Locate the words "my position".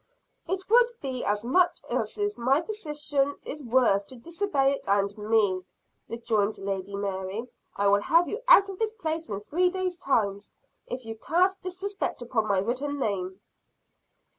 2.35-3.35